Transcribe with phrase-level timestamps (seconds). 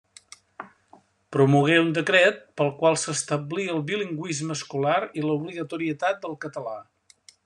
[1.35, 6.75] Promogué un decret pel qual s'establí el bilingüisme escolar i l'obligatorietat del català.